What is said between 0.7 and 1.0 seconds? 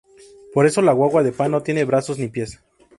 la